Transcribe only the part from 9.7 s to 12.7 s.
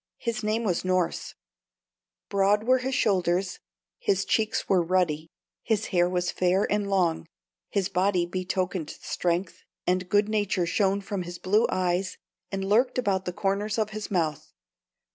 and good nature shone from his blue eyes and